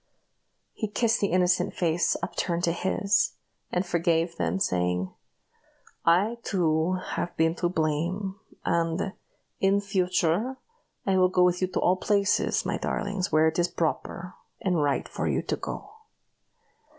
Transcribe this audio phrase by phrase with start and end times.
[0.73, 3.33] He kissed the innocent face upturned to his,
[3.71, 5.13] and forgave them, saying,
[6.03, 8.35] "I, too, have been to blame;
[8.65, 9.13] and,
[9.59, 10.57] in future,
[11.05, 14.81] I will go with you to all places, my darlings, where it is proper, and
[14.81, 15.91] right for you to go."